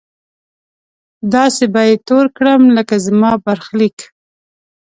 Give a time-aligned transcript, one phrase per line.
[1.33, 3.97] داسې به يې تور کړم لکه زما برخليک